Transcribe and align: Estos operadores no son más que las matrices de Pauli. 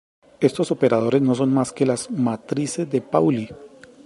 Estos 0.39 0.71
operadores 0.71 1.21
no 1.21 1.35
son 1.35 1.53
más 1.53 1.71
que 1.71 1.85
las 1.85 2.09
matrices 2.09 2.89
de 2.89 3.01
Pauli. 3.01 3.47